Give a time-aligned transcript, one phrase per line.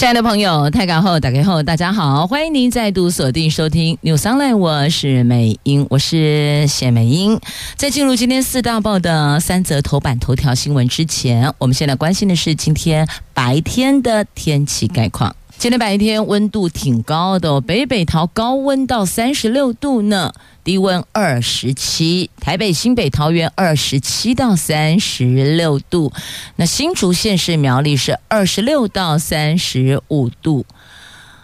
[0.00, 7.38] 亲爱的朋友，泰港后打开后，大家好，欢迎您再度锁定收听 News Online，我是美英，我是谢美英。
[7.76, 15.36] 在进入今天四大报的三则头版头条新闻之前，我们现在关心的是今天白天的天气概况。
[15.60, 20.32] 今天白天温度挺高的哦，北北桃高温到三十六度呢，
[20.64, 26.14] 低温二十七，台北、新北、桃园二十七到三十六度，
[26.56, 30.64] 那新竹县市苗栗是二十六到三十五度。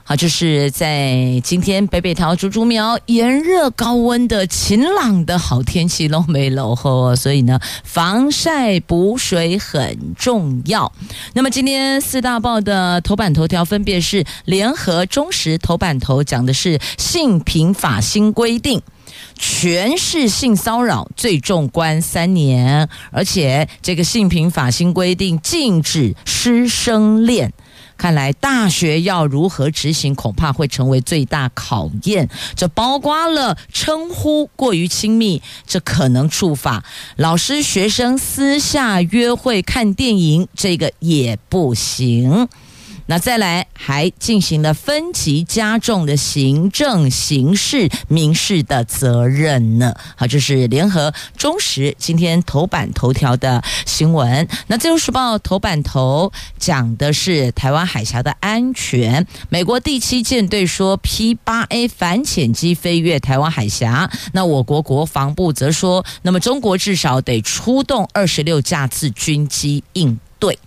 [0.09, 10.93] 好，就是在今天北北桃竹竹苗炎热高温的晴朗的好天气都没落后，所以呢，防晒补水很重要。
[11.35, 18.81] 那么今天四大报的头版头条分别是联合、中时头版头讲的是性平法新规定，
[19.37, 27.53] 权势性骚扰最重关三年，而且这个性平法新规定禁止师生恋。
[27.97, 32.29] 看来大学要如何执行，恐怕会成为最大考验。
[32.55, 36.83] 这包括了称呼过于亲密，这可能触法；
[37.17, 42.49] 老师学生私下约会看电影，这个也不行。
[43.07, 49.95] 那再来还进行了分级加重的行政、刑事、民事的责任呢。
[50.17, 54.49] 好，这是联合、中时今天头版头条的新闻。
[54.67, 59.27] 那自由时报头版头讲的是台湾海峡的安全。
[59.49, 64.11] 美国第七舰队说 P-8A 反潜机飞越台湾海峡。
[64.33, 70.59] 那我国国防部则说，那么中国至少得出动二十六架次军机应对。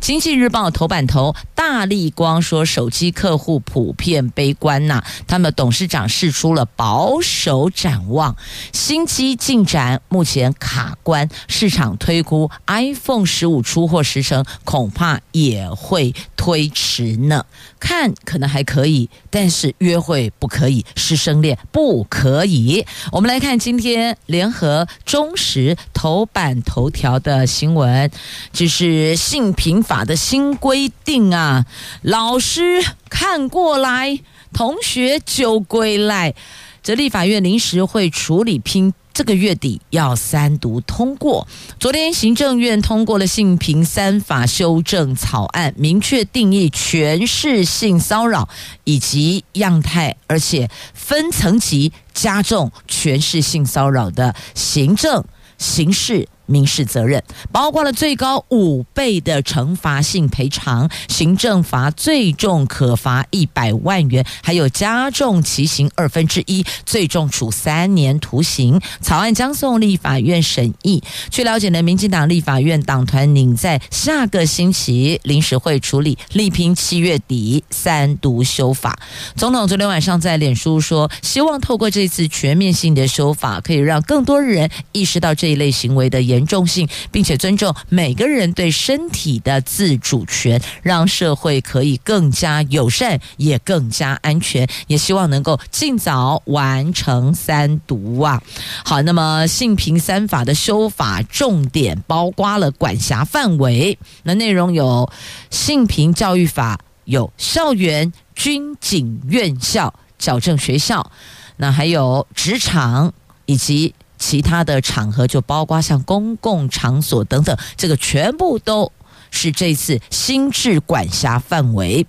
[0.00, 8.36] 经济日报头版头，大立光说手机客户普遍悲观呐、他们董事长释出了保守展望，
[8.72, 17.44] 新机进展目前卡关，市场推估 iPhone 十五出货时程恐怕也会推迟呢。
[17.80, 22.84] 看可能还可以，但是约会不可以，师生恋不可以。
[23.12, 28.10] 我们来看今天联合中时头版头条的新闻，
[28.52, 31.64] 就是性平法的新规定啊，
[32.02, 34.20] 老师看过来，
[34.52, 36.34] 同学就归来。
[36.82, 38.92] 这立法院临时会处理拼。
[39.14, 41.48] 这个月底要三读通过。
[41.80, 48.48] 昨天行政院通过了性平三法修正草案，明确定义权势性骚扰
[48.84, 55.24] 以及样态，而且分层级加重权势性骚扰的行政、
[55.56, 56.28] 刑事。
[56.48, 57.22] 民事责任
[57.52, 68.80] 包括了最高五倍的惩罚性赔偿，行政罚最重可罚一百万元，还有加重其刑二分之一，最重处三年徒刑。
[69.02, 71.02] 草案将送立法院审议。
[71.30, 78.98] 据了解呢，民进党立法院党团拟在下个星期临时会处理，力拼七月底三读修法。
[79.36, 86.37] 总统昨天晚上在脸书说，希望透过这次全面性的修法，可以让更多人意识到这一类行为的严。
[86.38, 94.68] 严重性，并且尊重每个人对身体的自主权，让社会可以更加友善，也更加安全。
[94.86, 98.40] 也希望能够尽早完成三读啊！
[98.84, 105.10] 好，那么性平三法的修法重点包括了管辖范围，那内容有
[105.50, 111.10] 性平教育法，有校园、军警、院校、矫正学校，
[111.56, 113.12] 那还有职场
[113.46, 113.92] 以及。
[114.18, 118.90] 其他的场合就包括像公共场所等等，这个全部都
[119.30, 122.06] 是这次新制管辖范围。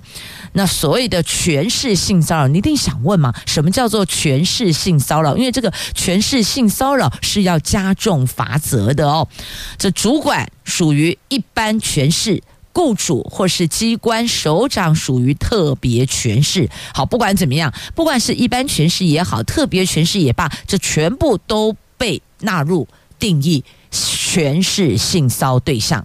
[0.54, 3.34] 那所谓的权势性骚扰，你一定想问嘛？
[3.46, 5.38] 什么叫做权势性骚扰？
[5.38, 9.28] 因为这个权势性骚扰是要加重罚则的哦。
[9.78, 12.42] 这主管属于一般权势，
[12.74, 16.70] 雇主或是机关首长属于特别权势。
[16.94, 21.76] 好，不管怎么样，不管是一般权势也好，特别权势也罢，这全部都。
[22.00, 22.88] 被纳入
[23.20, 26.04] 定义全是性骚对象，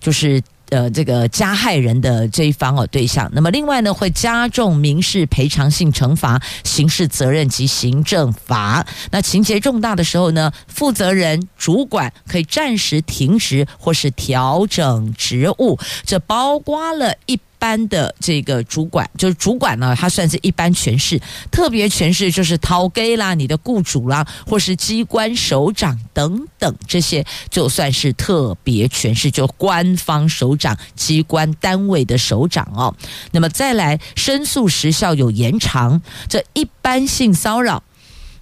[0.00, 3.30] 就是呃这个加害人的这一方哦对象。
[3.32, 8.84] 那么另外呢，会加重民事赔偿性惩罚、刑事责任及行政罚。
[9.12, 15.78] 那情节重大的时候呢，负责人主管可以暂时停职或是调整职务。
[16.04, 21.20] 这包括了一般的这个主管，就是主管呢，他算是一般权势，
[21.50, 32.94] 特别权势就是头家啦，你的雇主啦，或是机关首长等等这些，就算是特别权势，就官方首长、机关单位的首长哦。
[33.32, 37.82] 那么再来，申诉时效有延长，这一般性骚扰。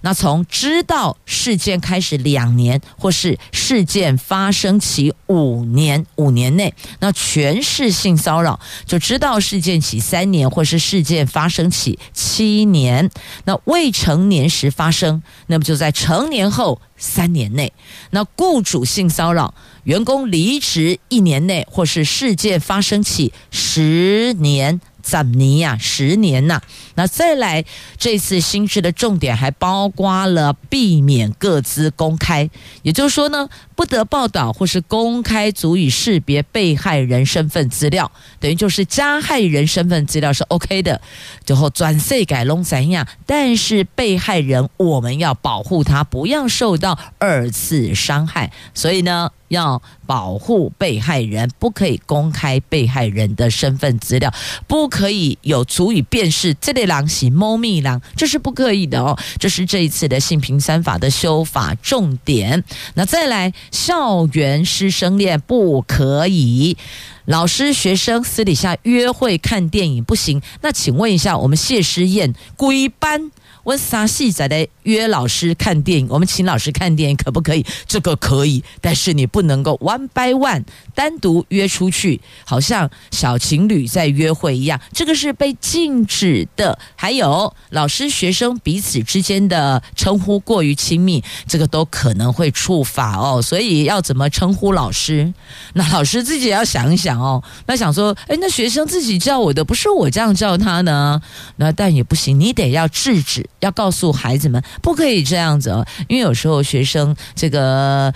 [0.05, 13.09] 那从知道事件开始两年，或是事件发生起五年，五年内，那全是性骚扰就知道事件起三年，或是事件发生起七年，
[13.45, 17.73] 那未成年时发生，那么就在成年后三年内。
[18.11, 19.55] 那雇主性骚扰，
[19.85, 24.79] 员工离职一年内，或是事件发生起十年。
[25.05, 25.77] 怎尼呀？
[25.79, 26.59] 十年呐、
[26.95, 27.63] 那再来
[27.95, 32.49] 这次新制的重点还包括了避免个资公开，
[32.81, 40.99] 也就是说呢，不得报道或是公开足以识别被害人身份资料，等于就是加害人身份资料是 OK 的，
[41.45, 43.07] 最后转岁改龙怎样？
[43.27, 49.29] 但是被害人我们要保护他，不要受到二次伤害，所以呢。
[49.47, 54.33] 要保护被害人，不可以公开被害人的身份资料，
[54.67, 59.17] 不可以有足以辨识这类狼行猫咪狼，这是不可以的哦。
[59.39, 62.63] 这是这一次的性平三法的修法重点。
[62.95, 66.77] 那再来，校园师生恋不可以，
[67.25, 70.41] 老师学生私底下约会看电影不行。
[70.61, 73.31] 那请问一下，我们谢师宴归班？
[73.65, 77.65] 温莎戏仔的约老师看电影，我们请老师看电影可不可以？
[77.85, 80.63] 这个可以，但是你不能够 one by one
[80.93, 86.77] 单独约出去，好像小情侣在约会一样，这个是被禁止的。
[86.95, 93.41] 还有老师学生彼此之间的称呼过于亲密，这个都可能会触法哦。
[93.41, 95.33] 所以要怎么称呼老师？
[95.73, 97.43] 那老师自己要想一想哦。
[97.65, 101.19] 那想说，诶，那学生自己叫我的，不是我这样叫他呢？
[101.55, 103.49] 那但也不行，你得要制止。
[103.65, 108.13] 要告诉孩子们不可以这样子哦，因为有时候学生这个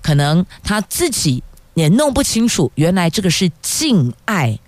[0.00, 1.42] 可能他自己
[1.74, 4.58] 也弄不清楚，原来这个是敬爱、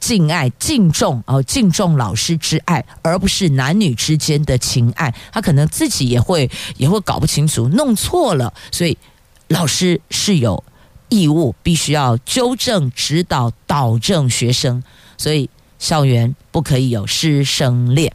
[0.00, 5.14] 敬爱、敬重哦，敬重老师之爱，而不是男女之间的情爱。
[5.30, 8.98] 他可能自己也会也会搞不清楚，弄错了，所以
[9.48, 10.64] 老师是有
[11.08, 14.82] 义务必须要纠正、指导、导正学生，
[15.16, 15.48] 所以
[15.78, 18.12] 校园不可以有师生恋。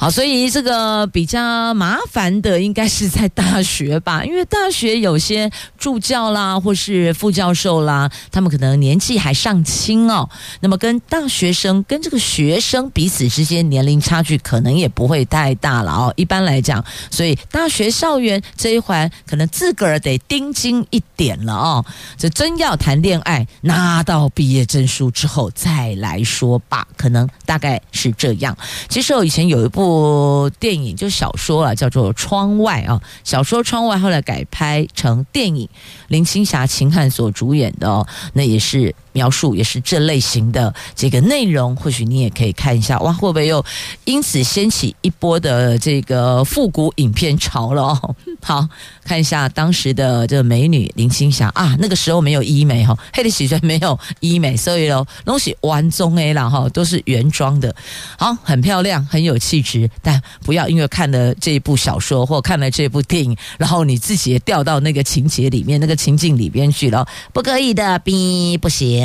[0.00, 10.30] 好，所以这个比较麻烦的应该是在大学吧，因为大学有些助教啦，或是副教授啦，他们可能年纪还尚轻哦。
[10.60, 16.14] 那么跟大学生跟这个学生彼此之间年龄差距可能也不会太大了哦。
[16.14, 21.84] 一般来讲，所以大学校园这一环可能自个儿得盯紧一点了哦。
[22.16, 28.56] 这真要谈恋爱，拿到毕业证书之后再来说吧，可能大概是这样。
[28.88, 29.87] 其实我以前有一部。
[29.88, 33.00] 部电影就小说了，叫做《窗外》啊。
[33.24, 35.68] 小说《窗外》后来改拍成电影，
[36.08, 38.94] 林青霞、秦汉所主演的哦，那也是。
[39.12, 43.64] 描述也是这类型的这个内容，或许你也可以看一下，哇，会不会又
[44.04, 48.16] 因此掀起一波的这个复古影片潮了哦？
[48.42, 48.68] 好，
[49.04, 57.74] 看一下当时的这个美女林青霞啊，那个时候没有医美哈，黑的喜剧没有医美，所以喽东西完中 A 了哈，都是原装的，
[58.18, 68.97] 好，很漂亮，很有气质，但不要因为看了这一部小说或看了这部电影，然后你自己也掉到那个情节里面、那个情境里边去了，不可以的，，B 不行。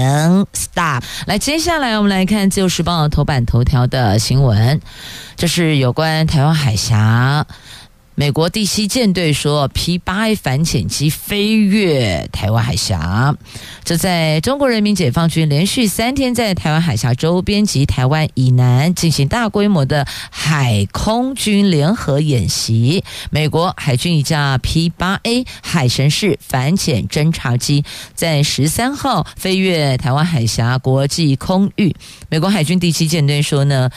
[0.53, 1.03] Stop！
[1.27, 4.79] 来，接下来我们来看《自由时报》头版头条的新闻，
[5.35, 7.45] 这是有关台湾海峡。
[8.15, 13.36] 美国第七舰队说，P-8A 反潜机飞越台湾海峡。
[13.84, 23.03] 这在中国人民解放军连续三天在台湾海峡周边及台湾以南进行大规模的海空军联合演习。
[23.32, 31.96] 美国海军一架 P-8A 海神式反潜侦察机在十三号飞越台湾海峡国际空域。
[32.29, 33.89] 美国海军第七舰队说呢，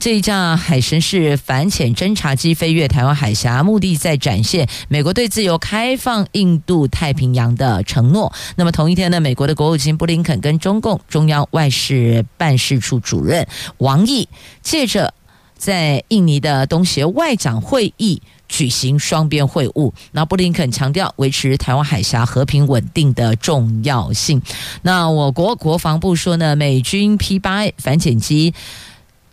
[0.00, 3.57] 这一架海神式反潜侦察机飞越台湾海峡。
[3.62, 8.32] 目的在展现美国对自由开放印度太平洋的承诺。
[8.56, 13.46] 那么同一天呢，美国的国务卿布林肯跟中共中央外事办事处主任
[13.78, 14.28] 王毅
[14.62, 15.12] 借着
[15.56, 19.92] 在印尼的东协外长会议举行双边会晤。
[20.12, 24.40] 那布林肯强调维持台湾海峡和平稳定的重要性。
[24.82, 28.54] 那我国国防部说呢，美军 P 八反潜机。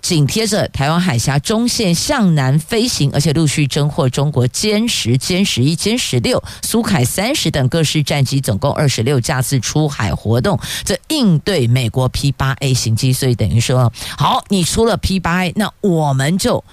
[0.05, 13.11] 紧贴着台湾海峡中线向南飞行，而且陆续侦获中国歼十、歼十一、歼十六、苏凯三十等各式战机，总共二十六架次出海活动，这应对美国 P 八 A 型机。
[13.11, 16.63] 所以等于说，好，你出了 P 八 A，那我们就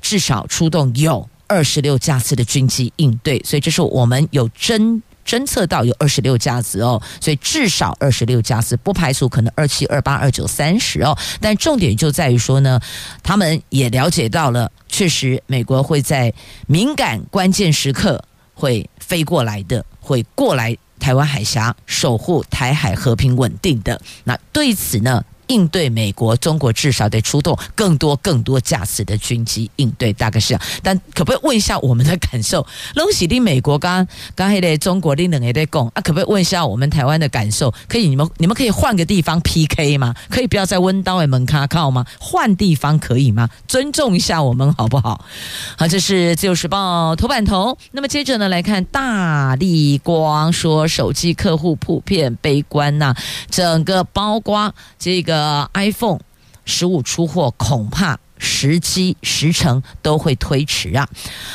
[0.00, 3.42] 至少出动有二十六架次的军机应对。
[3.44, 5.02] 所以这是我们有真。
[5.26, 11.18] 侦测到有二十六架次哦，所以至少二十六架次，不排除可能二七、二八、二九、三十哦。
[11.40, 12.80] 但重点就在于说呢，
[13.22, 16.32] 他们也了解到了，确实美国会在
[16.66, 18.22] 敏感关键时刻
[18.54, 24.00] 会飞过来的，会过来台湾海峡守护台海和平稳定的。
[24.24, 25.24] 那对此呢？
[25.48, 30.62] 应对美国，中国至少得出动更多更多架次的军机应对，大概是这样。
[30.82, 32.66] 但可不可以问一下我们的感受？
[32.94, 37.72] 拢是的美国刚刚还在中国的人也在讲啊，可不可以问一下我们台湾的感受？
[37.88, 40.14] 可以，你们你们可以换个地方 PK 吗？
[40.28, 42.04] 可以不要在温刀的门卡靠吗？
[42.18, 43.48] 换地方可以吗？
[43.68, 45.24] 尊重一下我们好不好？
[45.76, 47.78] 好，这是自由时报头版头。
[47.92, 53.14] 那么接着呢，来看大立光说，手机客户普遍悲观呐、
[53.48, 55.35] 整个包括这个。
[55.36, 56.20] 呃，iPhone
[56.64, 58.18] 十五出货恐怕。
[58.38, 61.08] 时机时程都会推迟啊！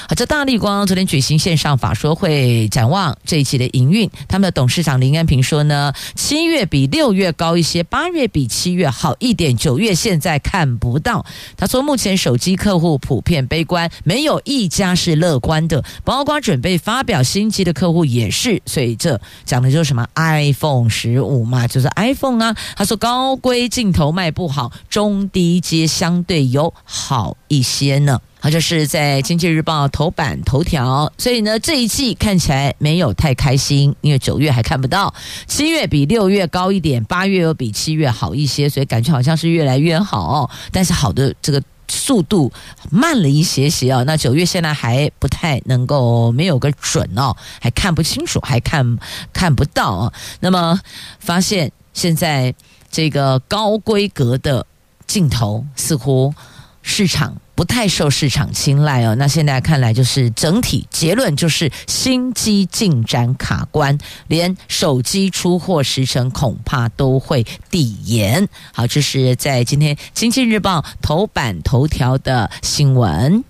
[0.07, 4.09] 好，这大立光昨天举行线上法说会，展望这一期的营运。
[4.27, 11.25] 他们的董事长林安平说呢，七月比六月高一些，八月比七月好一点，九月现在看不到。
[11.55, 18.61] 他说，目前手机客户普遍悲观，没有一家是乐观的，包括准备发表新机的客户也是。
[18.65, 22.55] 所以这讲的就是什么 iPhone 十五嘛，就是 iPhone 啊。
[22.75, 26.70] 他说高规镜头卖不好，中低阶相对优。
[26.83, 35.13] 好一些呢，好，这是在经济日报头版头条，所以呢，这一季看起来没有太开心，因为九月还看不到，
[35.47, 42.51] 七月比六月高一点，八月又比七月好一些，所以感觉好像是越来越好，但是好的这个速度
[42.89, 44.03] 慢了一些些哦。
[44.05, 48.97] 那九月现在还不太能够没有个准哦，还看不清楚，还看
[49.31, 50.13] 看不到哦。
[50.39, 50.79] 那么
[51.19, 52.53] 发现现在
[52.89, 54.65] 这个高规格的
[55.07, 56.33] 镜头似乎。
[56.81, 63.97] 市场不太受市场青睐哦，那现在看来就是整体结论就是新机进展卡关，
[64.27, 68.47] 连手机出货时程恐怕都会递延。
[68.73, 73.43] 好，这是在今天《经济日报》头版头条的新闻。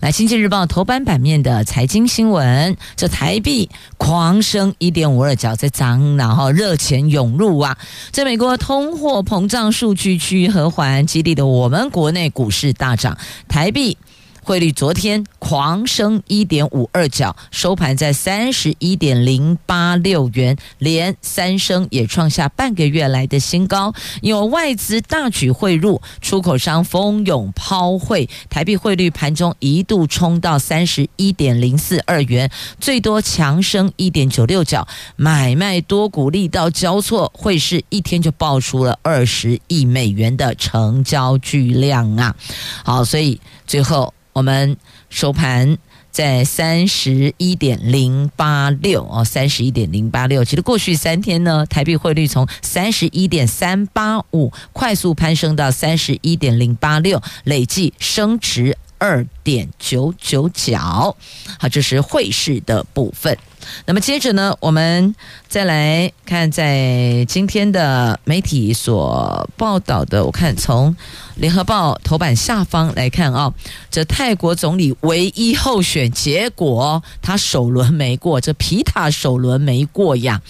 [0.00, 7.76] 来，《经济日报》头版版面的财经新闻，这台币狂升一点五二角，在涨，然后热钱涌入啊！
[8.10, 13.16] 在美国通货膨胀数据趋于和缓，激励的我们国内股市大涨，
[13.48, 13.96] 台币。
[14.44, 23.94] 汇率昨天狂升一点五二角，收盘在三十一点零八六元，连三升也创下半个月来的新高。
[24.20, 34.86] 有外资大举汇入，出口商蜂拥抛汇，台币汇率盘中一度冲到三十一点零四二元，最多强升一点九六角，
[35.16, 42.36] 买卖多股力道交错，汇市一天就爆出了二十亿美元的成交巨量啊！
[42.84, 44.12] 好，所以最后。
[44.34, 44.76] 我们
[45.10, 45.78] 收盘
[46.10, 50.44] 在三十一点零八六哦，三十一点零八六。
[50.44, 61.16] 其实过去三天呢，台币汇率从三十一点三八五快速攀升到三十一点零八六，累计升值二点九九角。
[61.60, 63.38] 好，这是汇市的部分。
[63.86, 65.14] 那么接着呢，我们
[65.48, 70.94] 再来看在今天的媒体所报道的，我看从
[71.36, 73.52] 联合报头版下方来看啊，
[73.90, 80.40] 这泰国总理唯一候选结果，他首轮没过，这皮塔首轮没过呀，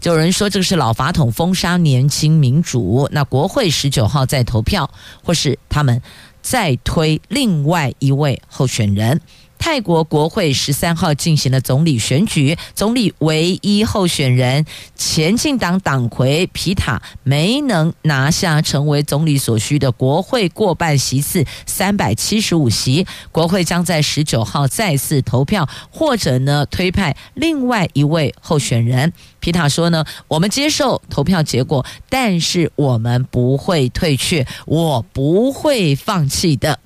[0.00, 4.90] 就有人说这个是老法统封杀年轻民主，那国会十九号再投票，
[5.22, 6.02] 或是他们
[6.42, 9.20] 再推另外一位候选人。
[9.64, 14.66] 泰国国会十三号进行了总理选举，总理唯一候选人
[14.96, 29.12] 前进党党魁皮塔没能拿下成为总理所需的国会过半席次三百七十五席，国会将在十九号再次投票，或者呢推派另外一位候选人。
[29.38, 36.80] 皮塔说呢，我们接受投票结果，但是我们不会退却，我不会放弃的。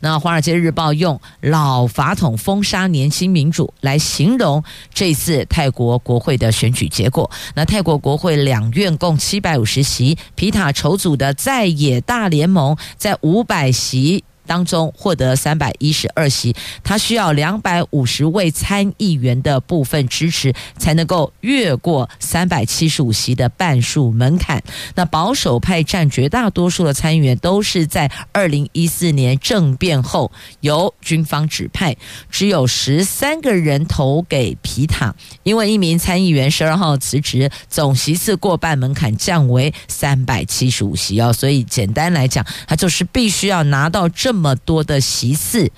[0.00, 7.30] 那《华尔街日报》用“老法统封杀年轻民主”来形容这次泰国国会的选举结果。
[7.54, 24.60] 那泰国国会两院共七百五十席，皮塔筹组的在野大联盟在五百席当中获得三百一十二席，他需要两百五十位参议员的部分支持，才能够越过三百七十五席的半数门槛。
[24.96, 31.96] 那保守派占绝大多数的参议员，都是在二零一四年政变后由军方指派，
[32.28, 35.14] 只有十三个人投给皮塔，
[35.44, 45.70] 因为一名参议员十二号辞职，总席次过半门槛降为三百七十五席哦，所以简单来讲，他就是必须要拿到这这么多的习事。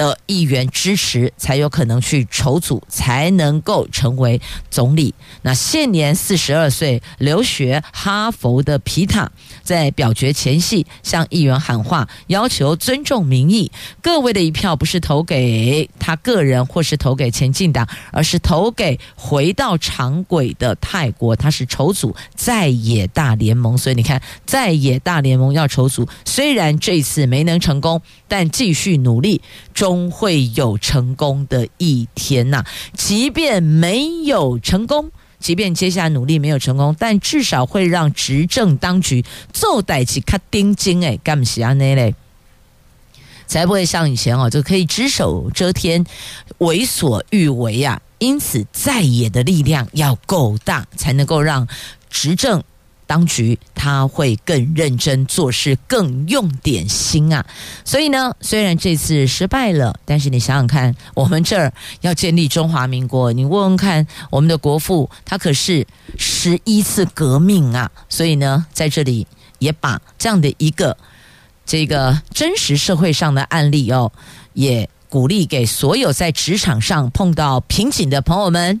[0.00, 4.40] 的议员支持才有可能去筹组，才能够成为
[4.70, 5.14] 总理。
[5.42, 9.30] 那现年四十二岁，留学哈佛的皮塔，
[9.62, 13.70] 在表决前夕向议员喊话，要求尊重民意。
[14.00, 21.36] 各位的一票不是投给他个人，或是投给前进党，而是投给回到常轨的泰国。
[21.36, 29.42] 他是筹组在野大联盟，所以你看，在野大联盟要筹组，虽然这一次没能成功，但继续努力。
[29.74, 32.64] 终会有成功的一天呐！
[32.94, 42.14] 即便没有成功，即便接下来努力没有成功，但至少会让执政当局做代志较顶真诶，干不起安内嘞？
[43.46, 46.04] 才不会像以前哦，就可以只手遮天、
[46.58, 48.00] 为所欲为啊！
[48.18, 51.66] 因此，在野的力量要够大，才能够让
[52.10, 52.62] 执政。
[53.10, 57.44] 当局他会更认真做事，更用点心啊！
[57.84, 65.84] 所以呢，虽然这次失败了，但是你想想看，我们这儿要建立中华民国，你问问看，我们的国父他可是
[66.18, 67.90] 十一次革命啊！
[68.08, 69.26] 所以呢，在这里
[69.58, 70.96] 也把这样的一个
[71.66, 74.12] 这个真实社会上的案例哦，
[74.52, 78.80] 也鼓励给所有在职场上碰到瓶颈的朋友们。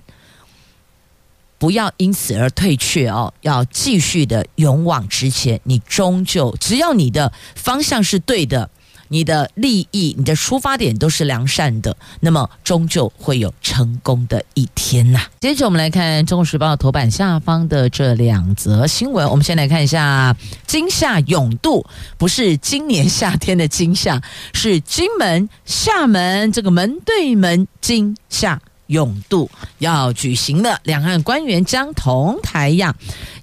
[1.60, 5.60] 不要因此而退却哦，要继续的勇往直前。
[5.64, 8.70] 你终究只要你的方向是对的，
[9.08, 15.20] 你的利益、你的出发点都是良善的，那么终究会有成功的一天呐。
[15.38, 19.28] 接着我们来看《中国时报》头版下方的这两则新闻。
[19.28, 20.34] 我们先来看一下
[20.66, 21.84] 金夏永渡，
[22.16, 24.22] 不是今年夏天的金夏，
[24.54, 28.62] 是金门、厦门这个门对门金夏。
[28.90, 32.94] 永渡要举行了，两岸官员将同台样。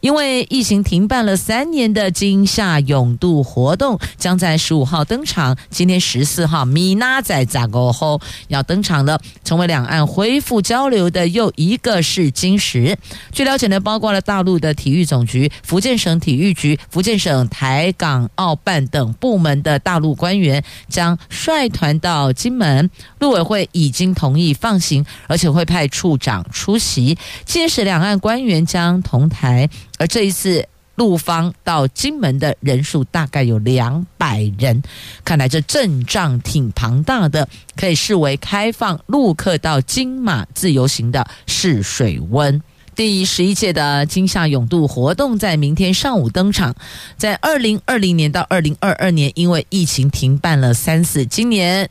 [0.07, 5.57] 因为疫情停办了三年的金厦泳渡活动，将在十五号登场。
[5.69, 12.97] 今天十四号，米娜在杂沟后要登场了，成为两岸恢复交流的又一个试金石。
[13.33, 22.89] 据了解呢，包括了大陆的体育总局、福建省体育局、福建省台港澳办等部门的大陆官员将率团到金门。
[23.19, 27.17] 陆委会已经同意放行，而且会派处长出席。
[27.43, 29.69] 届时两岸官员将同台。
[29.97, 34.81] 而这一次陆方到金门的人数大概有两百人，
[35.23, 42.61] 看来这阵仗挺庞大的，可以视为开放陆客到金马自由行的试水温。
[42.95, 46.75] 第十一届的金厦泳渡活动在明天上午登场，
[47.15, 51.87] 在二零二零年到二零二二年因为疫情停办了三次，今年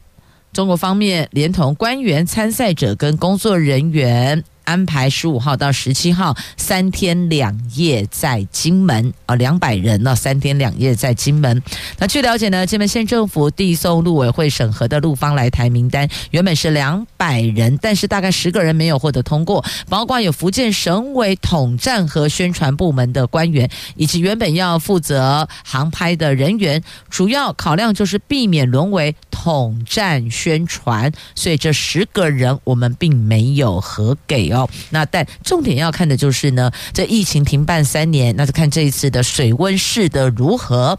[0.53, 4.43] 中国方面连同官员、参赛者跟工作人员。
[4.67, 11.63] 安排十五号到十七号三天两夜在金门啊，两百人呢，三天两夜在金门。
[11.99, 26.83] 那据了解呢，金门县政府递送陆委会审核的陆方来台名单，原本是两百人，但是大概十个人没有获得通过，包括有福建省委统战和宣传部门的官员，以及原本要负责航拍的人员。
[27.09, 34.56] 主要考量就是避免沦为统战宣传，所以这十个人我们并没有核给。
[34.91, 40.99] 那但重点要看的就是呢，这疫情停办三年，那就看这一次的水温试的如何，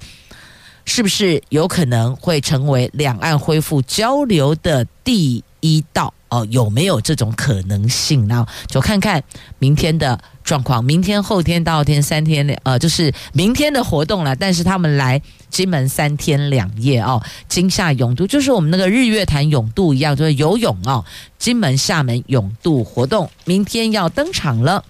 [0.84, 6.14] 是不是有可能会成为两岸恢复交流的第一道？
[6.30, 8.28] 哦，有没有这种可能性？
[8.28, 9.24] 然后就看看
[9.60, 14.36] 明天的状况，明天、后天、大后天三天，呃，就是明天的活动了。
[14.36, 21.06] 但是他们来金门三天两夜哦，金厦泳渡就是我们那个日月潭泳渡一样，就是游泳哦。
[21.38, 24.84] 金门、厦门泳渡活动明天要登场了。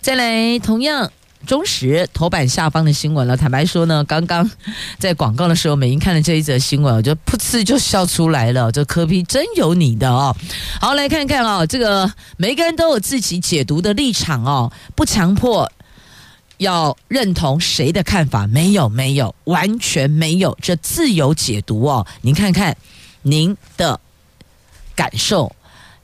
[0.00, 1.12] 再来，同样。
[1.46, 3.36] 中时头版下方的新闻了。
[3.36, 4.48] 坦白说呢，刚刚
[4.98, 8.70] 在广告的时候，美英看了这一则新闻，我就噗嗤就笑出来了。
[8.70, 10.36] 这柯 P 真有你的哦！
[10.80, 15.70] 好，来看看哦，这个每个人都有自己解读的立场哦，不强迫
[16.58, 22.06] 要认同谁的看法，没有，没有，完全没有，这自由解读哦。
[22.20, 22.76] 您看看
[23.22, 23.98] 您的
[24.94, 25.50] 感受。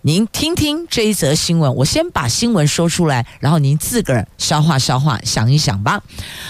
[0.07, 6.01] 您听听这一则新闻，我先把新闻说出来，然后您自个儿消化消化，想一想吧。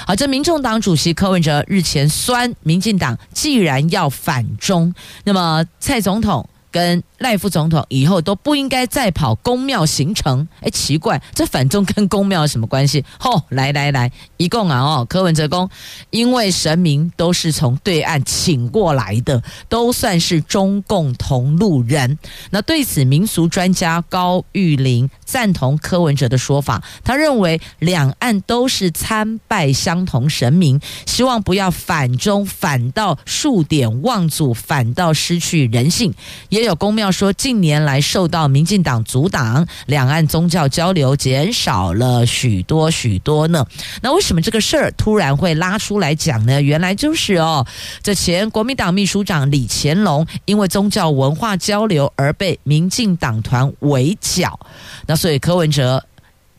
[0.07, 10.47] 好，这民众党主席柯文哲日前酸民进党，既然要反中，那么蔡总统跟赖副总统以后都不应该再跑宫庙行程。
[10.61, 13.03] 哎，奇怪，这反中跟宫庙有什么关系？
[13.19, 15.69] 吼、哦，来来来，一共啊哦，柯文哲公，
[16.11, 22.19] 因为神明都是从对岸请过来的，都算是中共同路人。
[22.51, 36.13] 那对此，民俗专家高玉玲赞同柯文哲的说法，他认为两岸都是参拜相同神明，希望不要反中，反倒数典忘祖，反倒失去人性。
[36.51, 37.06] 也有宫庙。
[37.07, 43.65] 要说近年来受到民进党阻挡，两岸宗教交流减少了许多许多呢。
[44.03, 46.61] 那为什么这个事儿突然会拉出来讲呢？
[46.61, 47.65] 原来就是哦，
[48.03, 54.59] 这前国民党秘书长李干龙因为宗教文化交流而被民进党团围剿。
[55.07, 56.05] 那所以柯文哲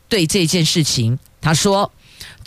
[0.07, 1.91] 对这件事情他说。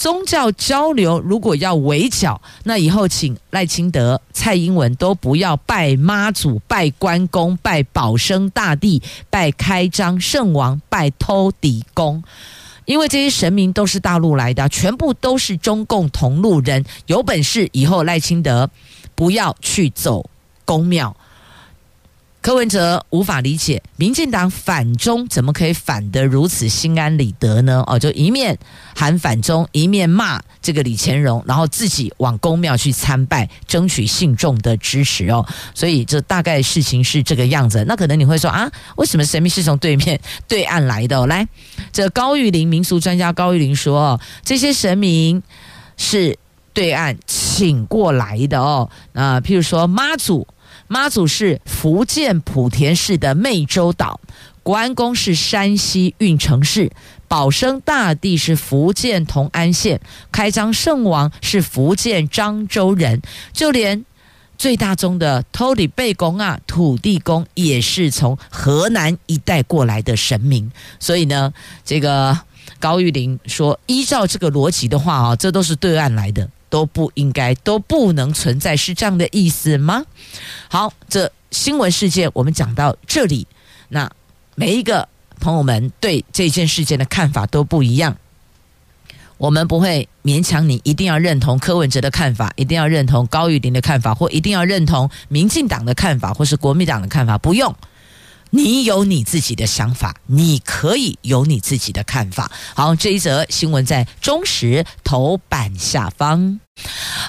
[0.00, 12.24] 宗教交流如果要围剿，那以后请赖清德、蔡英文都不要拜妈祖、拜关公、拜保生大帝、拜开张圣王、拜偷底公，
[12.86, 16.82] 因为这些神明都是大陆来的，全部都是中共同路人。
[17.04, 18.70] 有本事以后赖清德
[19.14, 20.30] 不要去走
[20.64, 21.14] 公庙。
[22.42, 27.84] 柯文哲无法理解，民进党反中怎么可以反得如此心安理得呢？
[27.86, 28.58] 哦，就一面
[28.96, 35.46] 喊反中，一面骂这个李乾荣，然后自己往公庙去参拜，争取信众的支持哦。
[35.74, 37.84] 所以这大概事情是这个样子。
[37.86, 41.20] 那可能你会说啊，为什么神明是从对面对岸来的？
[41.20, 41.46] 哦，来，
[41.92, 45.42] 这高玉林民俗专家高玉林说，这些神明
[45.98, 46.38] 是
[46.72, 48.88] 对岸请过来的哦。
[49.12, 50.48] 那譬如说妈祖。
[50.92, 54.20] 妈祖是福建莆田市的湄洲岛，
[54.64, 56.90] 关公是山西运城市，
[57.28, 60.00] 保生大帝是福建同安县，
[60.32, 63.22] 开张圣王是福建漳州人，
[63.52, 64.04] 就连
[64.58, 71.52] 最大宗的偷里贝公啊，土地公也是从河南一带过来的神明，所以呢，
[71.84, 72.36] 这个
[72.80, 76.50] 高玉林说，依照这个逻辑的话啊，这都是对岸来的。
[76.70, 80.06] 都不应该，都不能存在，是这样的意思吗？
[80.68, 83.46] 好，这新闻事件我们讲到这里，
[83.88, 84.10] 那
[84.54, 85.06] 每一个
[85.40, 88.16] 朋友们对这件事件的看法都不一样，
[89.36, 97.74] 我们不会勉强你一定要认同柯文哲的看法，一定要认同高玉玲的看法，或一定要认同民进党的看法，或是国民党的看法，不用。
[98.50, 102.50] 你有你自己的想法，你可以有你自己的看法。
[102.74, 106.60] 好，这一则新闻在中时头版下方。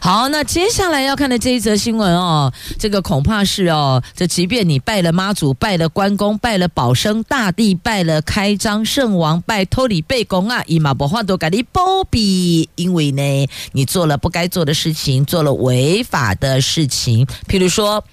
[0.02, 18.06] 好，那接下来要看的这一则新闻哦，这个恐怕是哦，这即便你拜了妈祖，拜了关公，拜了保生大帝，拜了开张圣王，拜托里贝公啊，伊玛博话都给你包庇，因为呢，你做了不该做的事情，做了违法的事情，譬如说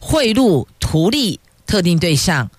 [0.00, 1.38] 贿赂图利。
[1.68, 2.50] 特定对象，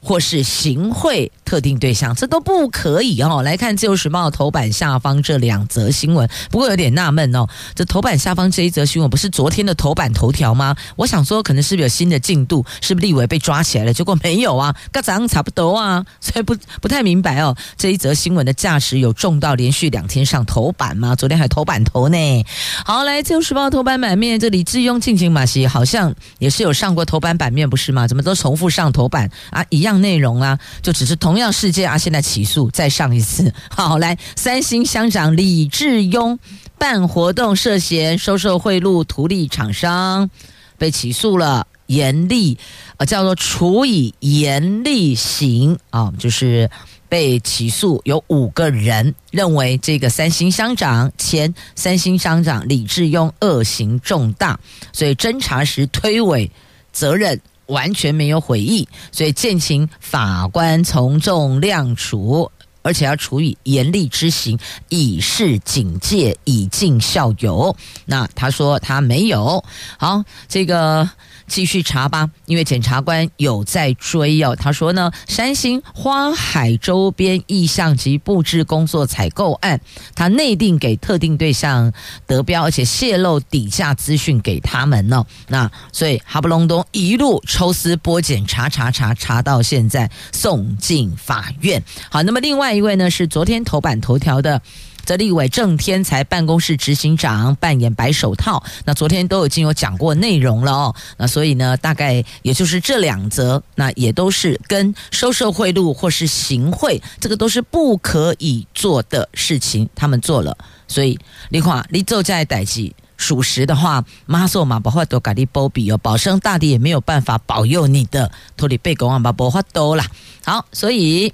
[0.00, 3.42] 或是行贿特定对象，这都不可以哦。
[3.42, 7.46] 来看《自由时报》头版下方这两则新闻，不过有点纳闷哦。
[7.74, 10.76] 这头版下方这一则新闻不是昨天的头版头条吗？
[10.96, 12.64] 我想说，可能是不是有新的进度？
[12.82, 13.92] 是不是立委被抓起来了？
[13.92, 17.56] 结果没有啊，跟早上差不多啊，所以不不太明白哦。
[17.76, 21.16] 这一则新闻的价值有重到连续两天上头版吗？
[21.16, 22.44] 昨天还头版头呢。
[22.84, 28.06] 好，来《自由时报》头版版面，这李志庸进行马戏，好像也是有上过头版版面，不是吗？
[28.06, 29.64] 怎么都重复上头版啊？
[29.70, 29.94] 一样。
[29.94, 33.52] 内容啊，就只是同同样事件啊，现在起诉再上一次。
[33.68, 36.38] 好，来，三星乡长李志庸
[36.78, 40.30] 办活动涉嫌收受贿赂图利厂商，
[40.78, 42.56] 被起诉了，严厉
[42.98, 46.70] 呃叫做处以严厉刑啊，就是
[47.08, 54.60] 被起诉有五个人，认为这个三星乡长前三星乡长李志庸恶行重大，
[54.92, 56.48] 所以侦查时推诿
[56.92, 57.40] 责任。
[57.66, 62.50] 完全没有悔意，所以建请法官从重量处，
[62.84, 64.56] 而且要处以严厉之刑，
[64.88, 67.74] 以示警戒，以儆效尤。
[68.04, 69.64] 那他说他没有。
[69.98, 71.10] 好，这个。
[71.46, 74.56] 继续查吧，因为检察官有在追哦。
[74.56, 79.78] 他说呢，三星花海周边意向及布置工作采购案，
[80.14, 81.92] 他内定给特定对象
[82.26, 91.82] 得标，而且泄露底价资讯给他们呢、那所以哈布隆咚一路抽丝剥茧查查查查到现在送进法院。
[92.08, 94.60] 好，那么另外一位呢是昨天头版头条的。
[95.06, 98.64] 这立委郑天才办公室执行长扮演白手套。
[98.86, 100.96] 那昨天都已经有讲过内容了哦。
[101.18, 110.56] 那所以呢，大概也就是这两则，那也都是跟收受贿赂或是行贿，这个都是不可以做的事情，他们做了。
[110.88, 111.18] 所以
[111.50, 120.06] 你看，你做在代志属实的话，妈说嘛，不会多给你保庇哦，保生大帝也没有办法保佑你的，托你被公安把不法多啦。
[120.46, 121.30] 好，所以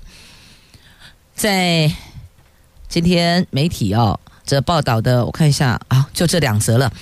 [1.41, 1.91] 在
[2.87, 6.93] 今天媒体哦，这报道的我看一下啊，就这两则了。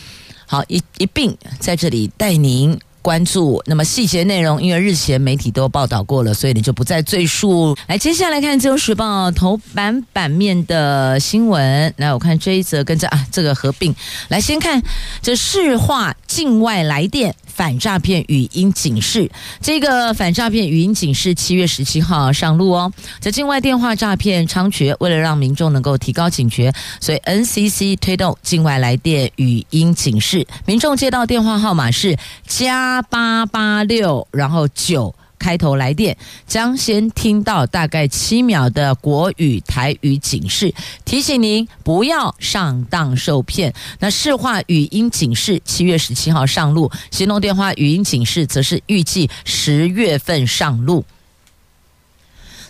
[0.46, 2.79] 好，一一并在这里带您。
[3.01, 7.74] 关注，那么细节内容，因为日前媒体都报道过了，所以你就不再赘述。
[7.87, 11.94] 来，接下来看《自由时报》头版版面的新闻。
[11.96, 13.94] 来，我看这一则跟着啊，这个合并。
[14.29, 14.83] 来，先看
[15.22, 17.35] 这市话境外来电。
[17.59, 19.29] 反诈骗语音警示，
[19.61, 22.93] 这个反诈骗语音警示七月十七号上路哦。
[23.19, 30.47] 在境外电话诈骗猖獗，为了让民众能够提高警觉，所以 NCC 推动境外来电语音警示。
[30.67, 35.12] 民众接到电话号码是加八八六，然后九。
[35.38, 40.74] 开头来电将先听到大概七秒的国语台语警示，
[41.05, 43.72] 提醒您不要上当受骗。
[44.01, 51.05] 那市话语音警示七月十七号上路，行动电话语音警示则是预计十月份上路。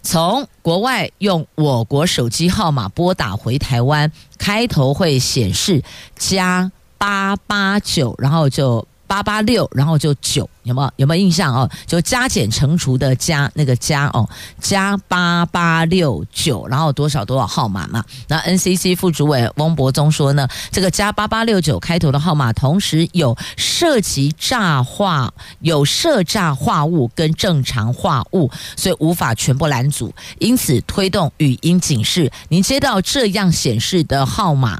[0.02, 5.82] 从国外用我国手机号码拨打回台湾，开头会显示
[6.16, 8.86] 加八八九，然后就。
[9.08, 11.68] 八八六，然后就九，有没有有没有印象哦？
[11.86, 14.28] 就加减乘除的加那个加哦，
[14.60, 18.04] 加八八六九，然后多少多少号码嘛？
[18.28, 34.78] 那 NCC 副主委翁博宗说呢，这个加八八六九开头的号码，同时有涉及诈话、有涉诈话务跟正常话务，所以无法全部拦阻，因此推动语音警示，您接到这样显示的号码。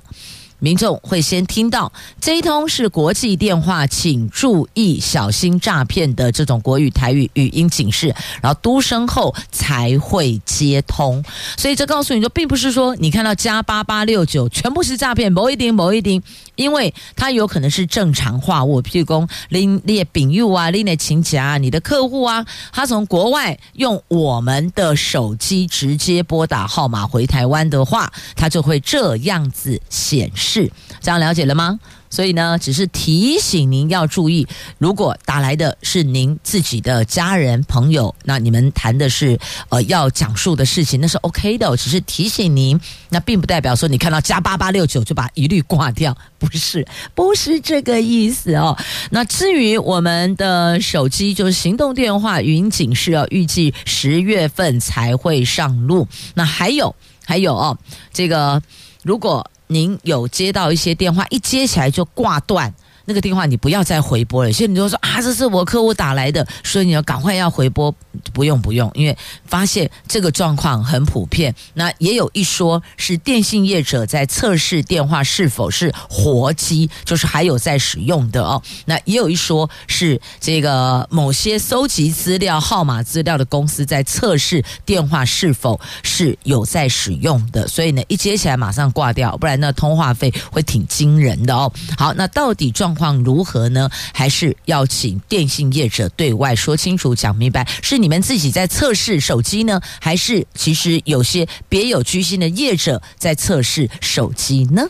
[0.60, 11.24] 民众会先听到这一通是国际电话，请注意小心诈骗的这种国语台语语音警示，然后嘟声后才会接通。
[11.56, 16.20] 所以这告诉你说，并不是说你看到加八八六九全部是诈骗，某一丁某一丁，
[16.56, 30.47] 因为它有可能是正常话务，譬如说拎列丙玉啊，拎列请假，你的客户啊，他从国外用我们的手机直接拨打号码回台湾的话，他就会这样子显示。
[30.48, 31.78] 是这样了解了吗？
[32.10, 41.76] 所以呢，只是提醒您要注意，如果打来的是您自己的家人朋友，那你们谈的是呃要讲述的事情，那是 OK 的。
[41.76, 42.80] 只是提醒您，
[43.10, 48.74] 那并不代表说你看到加八八六九就把一律挂掉，不是，不是这个意思哦。
[49.10, 56.08] 那至于我们的手机，就是行动电话语音警示哦，预计十月份才会上路。
[56.32, 57.76] 那还有还有哦，
[58.14, 58.62] 这个
[59.02, 59.50] 如果。
[59.68, 62.74] 您有接到一些电话，一接起来就挂断。
[63.08, 67.90] 那个电话你不要再回拨了，现在你就说啊，这是我客户打来的，所以你要赶快要回拨，
[68.34, 69.16] 不用不用，因为
[69.46, 71.54] 发现这个状况很普遍。
[71.72, 78.62] 那也有一说是电信业者在测试电话是否是活机，就是还有在使用的哦。
[78.84, 91.72] 那也有一说是这个某些搜集资料号码资料的公司在测试电话是否是有在使用的，所以呢一接起来马上挂掉，不然那通话费会挺惊人的哦。
[91.96, 93.88] 好，那到底状况如何呢？
[94.12, 104.82] 还是要请电信业者对外说清楚、讲明白，是你们自己在测试手机呢，还是其实有些别有居心的业者在测试手机呢？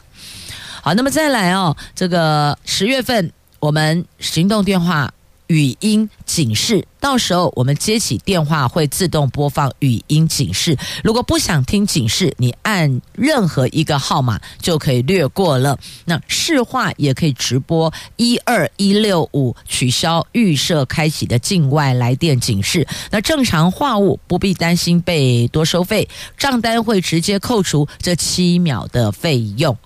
[0.82, 5.12] 好，那么再来哦，这个十月份我们行动电话。
[5.48, 10.76] 语音警示，到时候我们接起电话会自动播放语音警示。
[11.02, 15.78] 如果不想听警示，你按任何一个号码就可以略过了。
[16.04, 22.86] 那市话也可以直播一二一六五，取消预设开启的境外来电警示。
[23.10, 29.76] 那正常话务不必担心被多收费，账单会直接扣除这七秒的费用。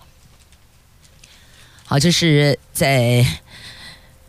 [1.84, 3.24] 好，这是在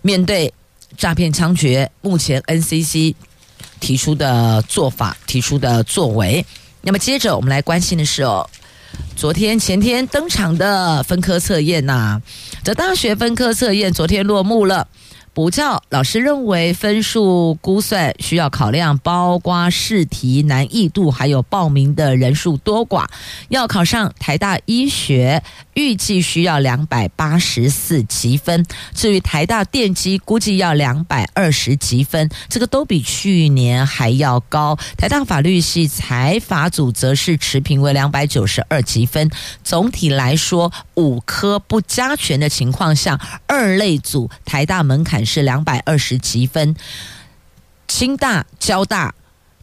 [0.01, 0.53] 面对。
[0.97, 3.15] 诈骗猖獗，目前 NCC
[3.79, 6.45] 提出的做法、提出的作为。
[6.81, 8.49] 那么接着我们来关心的是哦，
[9.15, 12.21] 昨天、前天登场的分科测验呐，
[12.63, 14.87] 这大学分科测验昨天落幕了。
[15.33, 23.07] 补教老师认为，分数估算需要考量包括试题难易度，还有报名的人数多寡。
[23.49, 25.41] 要考上台大医学，
[25.73, 28.63] 预计需要两百八十四积分。
[28.93, 34.77] 至于台大电机，估计要两百二十积分，这个都比去年还要高。
[34.97, 39.31] 台大法律系财法组则是持平为两百九十二积分。
[39.63, 46.75] 总体来说，五科不加权的情况下，二类组台大门槛是两百二十积分，
[47.87, 49.13] 清大、交大、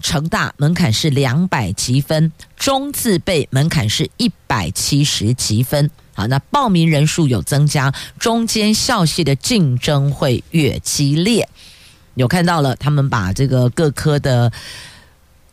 [0.01, 5.90] 成大门槛是两百积分，中字辈门槛是一百七十积分。
[6.12, 11.49] 好，那报名人数有增加，中间校系的竞争会越激烈。
[12.14, 14.53] 有看到了，他们把这个各科的。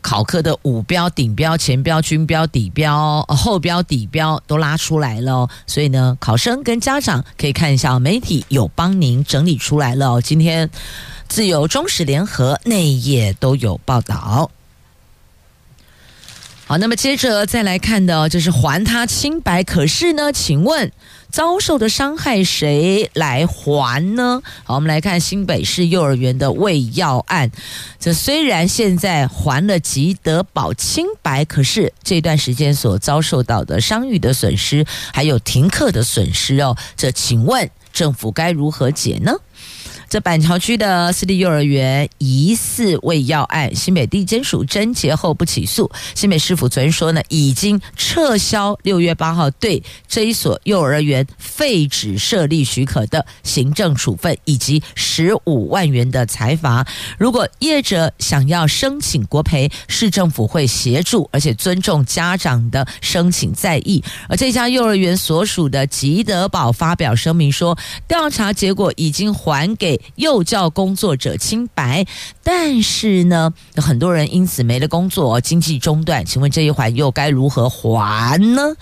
[0.08, 10.22] 考科的五标、顶标、前标、均标、底标、后标、底标都拉出来了，所以呢，考生跟家长可以看一下，媒体有帮您整理出来了。
[10.22, 10.70] 今天
[11.28, 14.50] 自由、中时联合内页都有报道。
[16.68, 19.64] 好，那么接着再来看的，就是还他清白。
[19.64, 20.92] 可是呢，请问
[21.32, 24.42] 遭受的伤害谁来还呢？
[24.66, 27.50] 好，我们来看新北市幼儿园的喂药案。
[28.02, 39.32] 这虽然现在还了吉德堡清白，可是这段时间所遭受到的伤誉的损失，还有停课的损失哦，这请问政府该如何解呢？
[40.10, 45.92] 这板桥区的私立幼儿园疑似喂药案，新北地检署侦结后不起诉。
[46.16, 56.88] 新北市府昨天说呢，已经撤销六月八号对这一所幼儿园废止设立许可的行政处分，以及十五万元的裁罚。
[57.18, 64.02] 如果业者想要申请国赔，市政府会协助，而且尊重家长的申请在意。
[64.30, 69.97] 而这家幼儿园所属的吉德堡发表声明说，调查结果已经还给。
[70.16, 72.06] 幼教工作者清白，
[72.44, 76.26] 但是呢，很多人因此没了工作，经济中断。
[76.26, 78.76] 请问这一环又该如何还呢？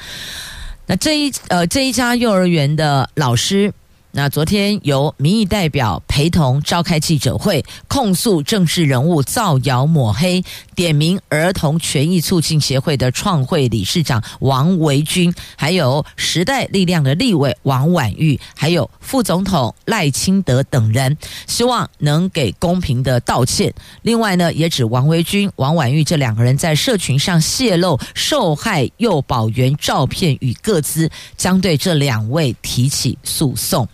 [0.88, 3.73] 那这一呃这一家幼儿园的老师。
[4.12, 10.41] 那昨天由民意代表陪同召开记者会，控诉政治人物造谣抹黑，
[10.73, 23.73] 点名儿童权益促进协会的创会理事长王维军，还有时代力量的立委王婉玉，还有副总统赖清德等人，希望能给公平的道歉。
[24.04, 33.86] 另外呢，也指王维军、王婉玉这两个人在社群上泄露受害幼保员照片与个资，将对这两位提起诉讼。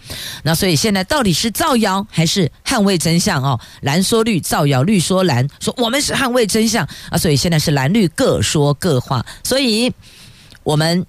[0.43, 3.59] 那所以现在到底是造谣还是捍卫真相哦？
[3.81, 7.17] 蓝说绿，造谣绿说蓝，说我们是捍卫真相啊！
[7.17, 9.25] 所以现在是蓝绿各说各话。
[9.43, 9.91] 所以
[10.61, 11.03] 我们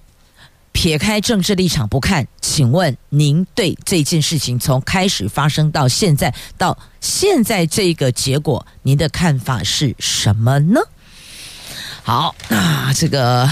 [0.71, 10.79] 撇开政治立场不看，请问您对这件事情从开始发生到现在到现在这个结果，您的看法是什么呢？
[12.01, 13.47] 好，那这个。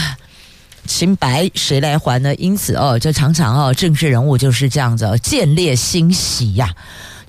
[0.88, 2.34] 清白谁来还呢？
[2.36, 6.74] 因此哦，就常常哦，政治人物就是这样子哦，见猎心喜呀，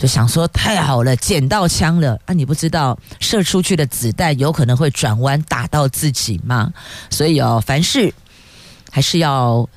[0.02, 2.34] 就想说太好了，捡到枪了啊！
[2.34, 6.72] 你不知道射出去的子弹有可能会转弯打到自己吗？
[7.08, 8.12] 所以哦，凡事
[8.90, 9.68] 还是要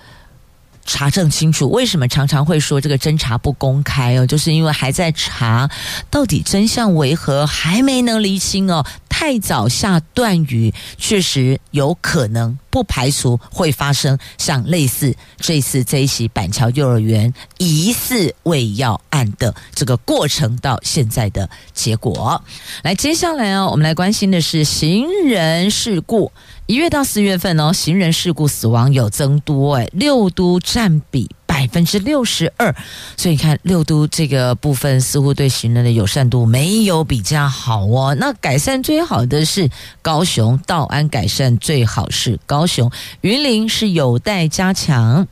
[0.83, 1.69] 查证清楚。
[1.69, 4.25] 为什么常常会说这个侦查不公开哦？
[4.25, 5.69] 就是因为还在查，
[6.09, 8.83] 到底真相为何，还没能厘清哦。
[9.25, 22.39] 太早下断语，确实有可能，不排除会发生像类似这次这一起板桥幼儿园疑似喂药案的这个过程到现在的结果。
[22.83, 26.31] 来，接下来哦，我们来关心的是行人事故。
[26.67, 32.76] 一月到四月份哦，行人事故死亡有增多，哎，六都占比百分之六十二，
[33.15, 38.13] 所以你看六都这个部分似乎对行人的友善度没有比较好哦。
[38.20, 39.70] 那改善最好的是
[40.02, 42.91] 高雄，道安改善最好是高雄，
[43.22, 45.26] 云林是有待加强。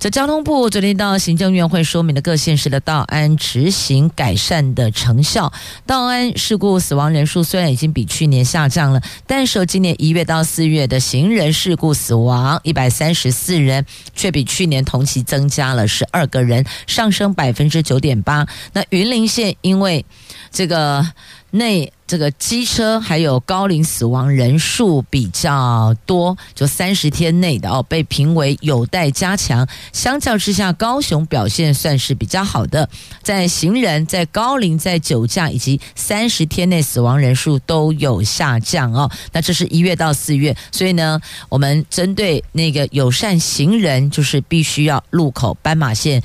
[0.00, 5.52] 这交通部昨天到行政院会说明了各县市的道安执行改善的成效。
[5.84, 13.84] 道安事故死亡人数虽然已经比去年下降了，但是今年一月到四月的行人事故死亡一百三十四人，
[14.14, 18.46] 却比去年同期增加了十二个人，上升百分之九点八。
[18.72, 20.06] 那云林县因为
[20.50, 21.06] 这个
[21.50, 21.92] 内。
[22.10, 29.64] 这个机车还有高龄死亡人数比较多，就三十天内的哦，被评为有待加强。
[29.92, 32.88] 相较之下，高雄表现算是比较好的，
[33.22, 39.08] 在行人、在高龄、在酒驾以及三十天内死亡人数都有下降哦。
[39.30, 46.20] 那这是一月到四月，所以呢，我们针对那个友善行人，就是必须要路口斑马线。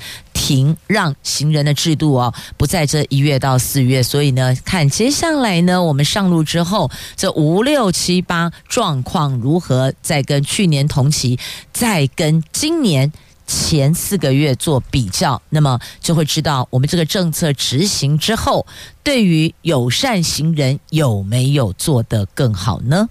[0.46, 11.36] 停让行人的制度哦，不在这一月到四月，所以呢，看接下来呢，我们上路之后，这五六七八状况如何，再跟去年同期，
[11.72, 13.12] 再跟今年
[13.44, 18.64] 前四个月做比较，那么就会知道我们这个政策执行之后，
[19.02, 23.08] 对于友善行人有没有做得更好呢？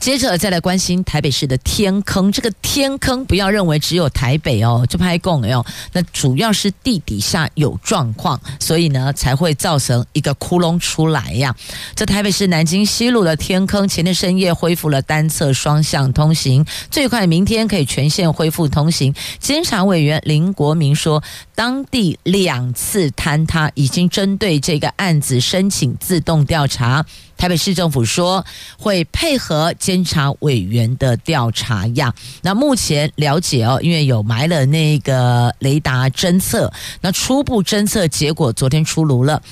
[0.00, 11.54] 接着再来关心台北市的天坑，这个天坑不要认为只有台北哦，就拍供哦，那主要是地底下有状况，所以呢才会造成一个窟窿出来呀。
[11.94, 19.14] 这台北市南京西路的天坑，前天深夜恢复了单侧双向通行，最快明天可以全线恢复通行。
[19.38, 21.22] 监察委员林国民说，
[21.54, 27.04] 当地两次坍塌已经针对这个案子申请自动调查。
[27.40, 28.44] 台北市政府说
[28.78, 32.14] 会配合监察委员的调查呀。
[32.42, 36.70] 那目前了解哦，因为有埋了那个雷达侦测，
[37.00, 39.42] 那初步侦测结果昨天出炉了，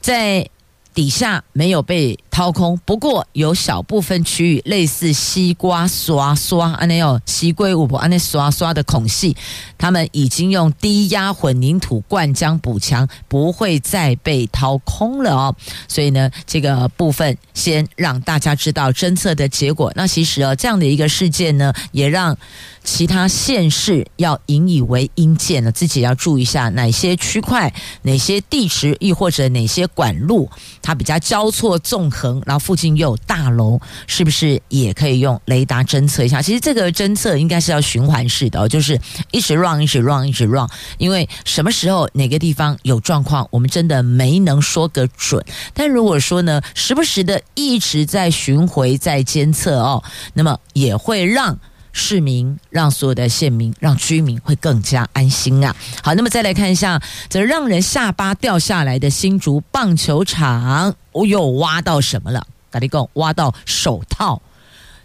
[0.00, 0.50] 在
[0.98, 9.36] 底下没有被掏空，不过有小部分区域类似西瓜刷刷，安内有西龟五婆安内刷刷的孔隙，
[9.78, 15.54] 他们已经用低压混凝土灌浆补强，不会再被掏空了哦。
[15.86, 19.92] 所以呢，这个部分先让大家知道侦测的结果。
[19.94, 22.36] 那其实哦，这样的一个事件呢，也让
[22.82, 27.72] 其他县市要引以为 in 鉴了，自己要注意一下哪些区块、
[28.02, 30.50] 哪些地池，亦或者哪些管路，
[30.88, 32.42] 它比较交错纵横。
[32.46, 36.40] 然后附近又有大楼，是不是也可以用雷达侦测一下？
[36.40, 38.98] 其实这个侦测应该是要循环式的，就是
[39.30, 40.66] 一直 run，一直 run，一直 run。
[40.96, 45.44] 因为什么时候哪个地方有状况，我们真的没能说个准。
[45.74, 51.58] 但如果说呢，时不时的一直在巡回在监测哦，那么也会让。
[51.98, 55.74] 市民让所有的县民、让居民会更加安心啊！
[56.02, 62.46] 好，那么再来看一下，这让人下巴掉下来的新竹棒球场，我又挖到什么了？
[62.70, 64.40] 大家讲，挖到手套，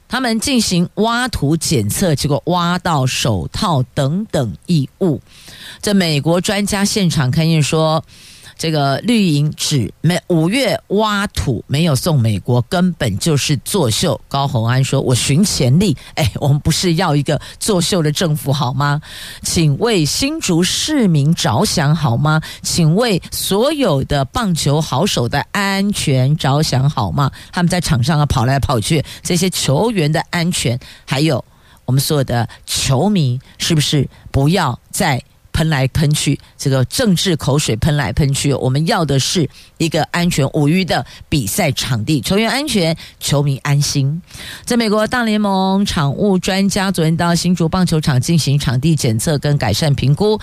[0.08, 5.20] 他们进行挖土检测，结果挖到手套等等异物。
[5.82, 8.06] 这美国专家现场勘验说。
[8.58, 14.20] 这个绿营指没五月挖土没有送美国，根本就是作秀。
[14.28, 19.02] 高虹安说：“我寻潜力， 哎，我们不是要一个作秀的政府好吗？
[19.42, 22.42] 请为新竹市民着想好吗？
[22.62, 27.32] 请为所有的棒球好手的安全着想好吗？
[27.52, 31.44] 他们在场上啊跑来跑去，这些球员的安全，还有
[31.86, 35.22] 我们所有的球迷，是不是不要再？”
[35.54, 39.48] 喷来喷去，这个政治口水喷来喷去，我们要的是
[39.78, 44.22] 一个安全无虞的比赛场地，球员安全，球迷安心。
[44.66, 50.40] 在美国大联盟场务专家昨天到新竹棒球场进行场地检测跟改善评估，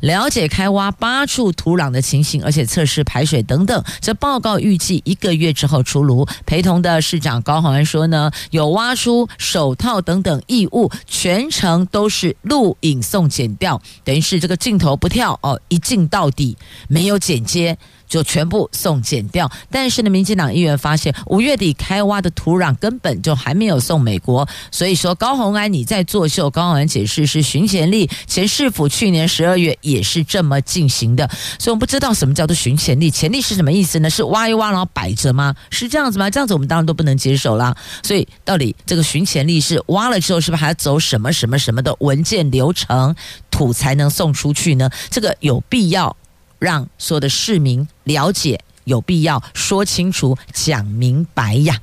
[0.00, 3.84] 了解开挖八处土壤的情形，而且测试排水等等。
[4.00, 6.26] 这报告预计一个月之后出炉。
[6.46, 14.53] 陪同的市长高虹安说呢，有挖出手套等等异物，全程都是录影送检掉，等于是这个。
[14.56, 16.56] 镜头不跳哦，一镜到底，
[16.88, 17.76] 没有剪接。
[18.06, 26.48] 就全部送剪掉，但是呢，民进党议员发现五月底开挖的土壤根本就还没有送美国，所以说高虹安你在作秀。
[26.50, 31.28] 高虹安解释是寻潜力，前市府去年十二月也是这么进行的，
[31.58, 34.08] 所以我们不知道什么叫做寻潜力，潜力是什么意思呢？
[34.08, 35.52] 是挖一挖然后摆着吗？
[35.70, 36.30] 是这样子吗？
[36.30, 37.74] 这样子我们当然都不能接受啦。
[38.04, 43.16] 所以到底这个寻潜力是挖了之后是不是还要走什么什么什么的文件流程，
[43.54, 44.90] 土才能送出去呢？
[45.08, 46.16] 这个有必要？
[46.58, 51.78] 让所有的市民了解，有必要说清楚、讲明白呀。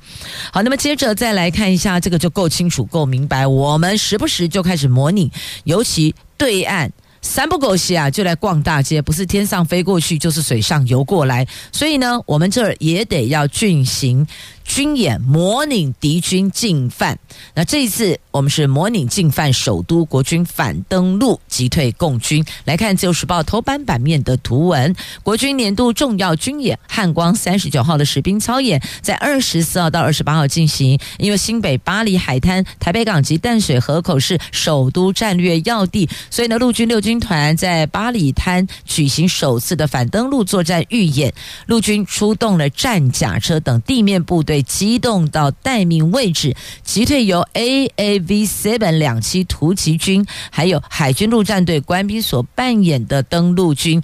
[0.52, 3.46] 好，那么接着再来看一下，这个就够清楚、够明白。
[3.46, 5.30] 我们时不时就开始模拟，
[5.64, 11.46] 尤其对岸三不狗血啊，就来逛大街，不是天上飞过去，就是水上游过来。
[11.70, 14.26] 所以呢，我们这儿也得要进行。
[14.64, 17.18] 军演模拟敌军进犯，
[17.54, 22.42] 那这一次我们是模拟进犯首都，国军反登陆击退共军。
[22.64, 30.98] 来看《自由时报》头版版面的图文，国军年度重要军演汉光三十九号的实兵操演，在二十四号到二十八号进行。
[31.18, 41.32] 因为新北巴黎海滩、台北港及淡水河口是首都战略要地，所以呢，陆军六军团在巴里滩举行首次的反登陆作战预演，
[41.66, 44.51] 陆军出动了战甲车等地面部队。
[44.52, 54.02] 被机动到待命位置，击退由 AAV Seven 两栖突击军还有海军陆战队官兵所扮演的登陆军。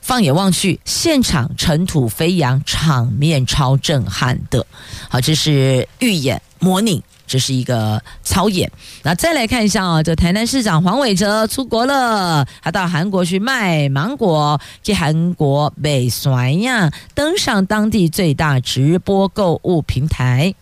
[0.00, 4.66] 放眼望去，现场尘土飞扬，场面超震撼的。
[5.08, 7.04] 好，这是预演模拟。
[7.28, 8.68] 这是一个操演，
[9.02, 20.54] 那再来看一下啊，这台南市长黄伟哲出国了，他到韩国去卖芒果，去韩国被甩呀，登上当地最大直播购物平台。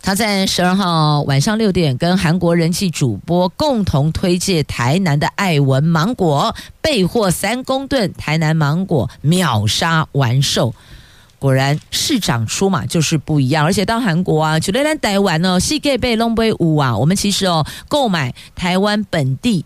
[0.00, 10.74] 他在十二号晚上六点跟韩国人气主播共同推介台南的爱文芒果，备货三公吨，台南芒果秒杀完售。
[11.38, 19.64] 果然市长出马就是不一样，而且到韩国啊，去来台湾哦，世界被弄被五啊，我们其实哦购买台湾本地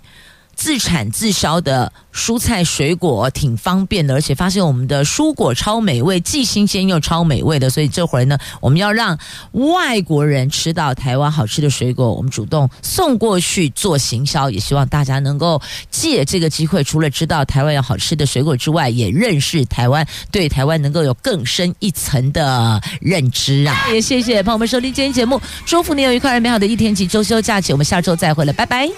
[0.62, 9.18] 自产自销的蔬菜水果挺方便的，而且发现我们的蔬果超美味，既新鲜又超美味的，所以这回呢，我们要让
[9.50, 15.60] 外国人吃到台湾好吃的水果，我们主动送过去做行销，也希望大家能够
[15.90, 23.88] 借这个机会，除了知道台湾有好吃的水果之外，也认识台湾，对台湾能够有更深一层的认知啊！
[23.92, 28.92] 也谢谢朋友们收听今天节目，祝福你有愉快美好的一天及周休假期，我们下周再会了，拜拜。